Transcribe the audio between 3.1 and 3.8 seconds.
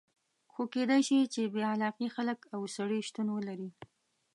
ولري.